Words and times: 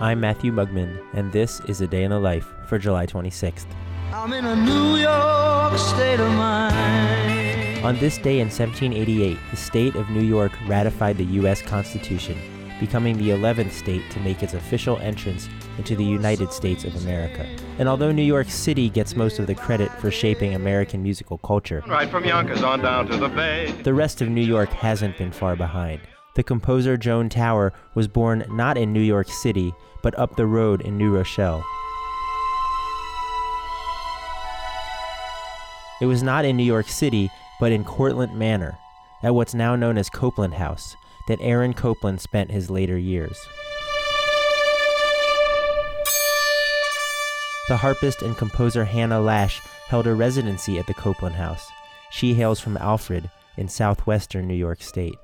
I'm 0.00 0.18
Matthew 0.20 0.50
Mugmon, 0.52 0.98
and 1.12 1.30
this 1.30 1.60
is 1.68 1.80
a 1.82 1.86
day 1.86 2.04
in 2.04 2.10
the 2.10 2.18
life 2.18 2.46
for 2.66 2.78
July 2.78 3.06
26th. 3.06 3.66
I'm 4.12 4.32
in 4.32 4.46
a 4.46 4.56
New 4.56 4.96
York 4.96 5.78
state 5.78 6.18
of 6.20 6.30
mind. 6.32 7.84
On 7.84 7.98
this 7.98 8.16
day 8.18 8.40
in 8.40 8.48
1788, 8.48 9.36
the 9.50 9.56
state 9.56 9.94
of 9.96 10.08
New 10.10 10.22
York 10.22 10.52
ratified 10.66 11.18
the 11.18 11.24
U.S. 11.40 11.60
Constitution, 11.60 12.38
becoming 12.80 13.18
the 13.18 13.28
11th 13.30 13.72
state 13.72 14.02
to 14.12 14.20
make 14.20 14.42
its 14.42 14.54
official 14.54 14.98
entrance 14.98 15.48
into 15.76 15.94
the 15.94 16.04
United 16.04 16.50
States 16.52 16.84
of 16.84 16.94
America. 17.02 17.46
And 17.78 17.86
although 17.88 18.10
New 18.12 18.22
York 18.22 18.48
City 18.48 18.88
gets 18.88 19.14
most 19.16 19.38
of 19.38 19.46
the 19.46 19.54
credit 19.54 19.90
for 20.00 20.10
shaping 20.10 20.54
American 20.54 21.02
musical 21.02 21.36
culture, 21.38 21.84
Right 21.86 22.08
from 22.10 22.24
Yonkers 22.24 22.62
on 22.62 22.80
down 22.80 23.06
to 23.08 23.16
the 23.18 23.28
bay. 23.28 23.70
the 23.82 23.94
rest 23.94 24.22
of 24.22 24.28
New 24.30 24.40
York 24.44 24.70
hasn't 24.70 25.18
been 25.18 25.30
far 25.32 25.56
behind. 25.56 26.00
The 26.36 26.42
composer 26.44 26.96
Joan 26.96 27.28
Tower 27.28 27.72
was 27.94 28.06
born 28.06 28.44
not 28.50 28.78
in 28.78 28.92
New 28.92 29.00
York 29.00 29.28
City, 29.28 29.74
but 30.02 30.16
up 30.18 30.36
the 30.36 30.46
road 30.46 30.80
in 30.80 30.96
New 30.96 31.14
Rochelle. 31.14 31.64
It 36.00 36.06
was 36.06 36.22
not 36.22 36.44
in 36.44 36.56
New 36.56 36.64
York 36.64 36.88
City, 36.88 37.30
but 37.58 37.72
in 37.72 37.84
Cortlandt 37.84 38.34
Manor, 38.34 38.78
at 39.22 39.34
what's 39.34 39.54
now 39.54 39.76
known 39.76 39.98
as 39.98 40.08
Copland 40.08 40.54
House, 40.54 40.96
that 41.28 41.40
Aaron 41.42 41.74
Copland 41.74 42.20
spent 42.20 42.50
his 42.50 42.70
later 42.70 42.96
years. 42.96 43.36
The 47.68 47.76
harpist 47.76 48.22
and 48.22 48.36
composer 48.36 48.84
Hannah 48.84 49.20
Lash 49.20 49.60
held 49.88 50.06
a 50.06 50.14
residency 50.14 50.78
at 50.78 50.86
the 50.86 50.94
Copland 50.94 51.34
House. 51.34 51.68
She 52.10 52.34
hails 52.34 52.60
from 52.60 52.76
Alfred 52.78 53.28
in 53.56 53.68
southwestern 53.68 54.48
New 54.48 54.54
York 54.54 54.82
State. 54.82 55.16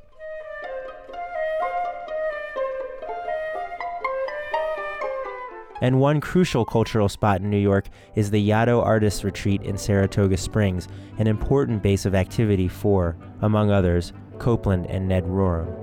And 5.82 6.00
one 6.00 6.20
crucial 6.20 6.64
cultural 6.64 7.08
spot 7.08 7.40
in 7.40 7.50
New 7.50 7.58
York 7.58 7.88
is 8.14 8.30
the 8.30 8.48
Yaddo 8.48 8.82
Artists 8.82 9.24
Retreat 9.24 9.62
in 9.62 9.76
Saratoga 9.76 10.36
Springs, 10.36 10.88
an 11.18 11.26
important 11.26 11.82
base 11.82 12.06
of 12.06 12.14
activity 12.14 12.66
for, 12.66 13.16
among 13.42 13.70
others, 13.70 14.12
Copland 14.38 14.86
and 14.86 15.08
Ned 15.08 15.24
Rorem. 15.24 15.82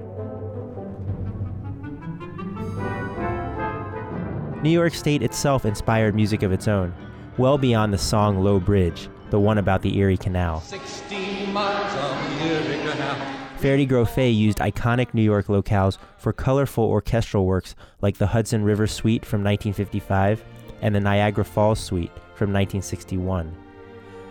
New 4.64 4.70
York 4.70 4.94
State 4.94 5.22
itself 5.22 5.66
inspired 5.66 6.16
music 6.16 6.42
of 6.42 6.52
its 6.52 6.68
own, 6.68 6.94
well 7.38 7.58
beyond 7.58 7.94
the 7.94 7.98
song 7.98 8.42
Low 8.44 8.60
Bridge, 8.60 9.10
the 9.34 9.40
one 9.40 9.58
about 9.58 9.82
the 9.82 9.98
Erie 9.98 10.16
Canal. 10.16 10.62
16 10.62 11.52
miles 11.52 11.92
of 11.96 12.40
the 12.40 12.46
Erie 12.46 12.92
Canal. 12.92 13.88
Grofé 13.88 14.32
used 14.32 14.60
iconic 14.60 15.12
New 15.16 15.24
York 15.24 15.48
locales 15.48 15.98
for 16.20 16.32
colorful 16.32 16.84
orchestral 16.84 17.48
works 17.48 17.74
like 18.00 18.16
the 18.18 18.28
Hudson 18.28 18.64
River 18.64 18.86
Suite 18.86 19.26
from 19.26 19.40
1955 19.44 20.44
and 20.84 20.94
the 20.94 21.00
Niagara 21.00 21.44
Falls 21.44 21.80
Suite 21.80 22.12
from 22.36 22.54
1961. 22.54 23.52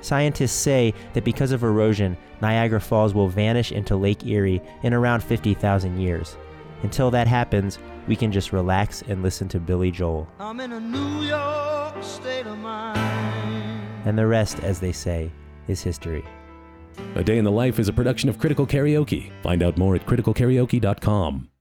Scientists 0.02 0.52
say 0.52 0.94
that 1.14 1.24
because 1.24 1.50
of 1.50 1.64
erosion, 1.64 2.16
Niagara 2.40 2.80
Falls 2.80 3.12
will 3.12 3.26
vanish 3.26 3.72
into 3.72 3.96
Lake 3.96 4.24
Erie 4.24 4.62
in 4.84 4.94
around 4.94 5.24
50,000 5.24 5.98
years. 5.98 6.36
Until 6.84 7.10
that 7.10 7.26
happens, 7.26 7.80
we 8.06 8.14
can 8.14 8.30
just 8.30 8.52
relax 8.52 9.02
and 9.02 9.20
listen 9.20 9.48
to 9.48 9.58
Billy 9.58 9.90
Joel. 9.90 10.28
I'm 10.38 10.60
in 10.60 10.70
a 10.70 10.78
New 10.78 11.22
York 11.26 12.04
state 12.04 12.46
of 12.46 12.56
mind. 12.58 13.91
And 14.04 14.18
the 14.18 14.26
rest, 14.26 14.60
as 14.60 14.80
they 14.80 14.92
say, 14.92 15.30
is 15.68 15.82
history. 15.82 16.24
A 17.14 17.24
Day 17.24 17.38
in 17.38 17.44
the 17.44 17.50
Life 17.50 17.78
is 17.78 17.88
a 17.88 17.92
production 17.92 18.28
of 18.28 18.38
Critical 18.38 18.66
Karaoke. 18.66 19.30
Find 19.42 19.62
out 19.62 19.78
more 19.78 19.94
at 19.94 20.06
criticalkaraoke.com. 20.06 21.51